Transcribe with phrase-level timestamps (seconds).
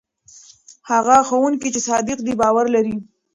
[0.89, 2.95] هغه ښوونکی چې صادق دی باور لري.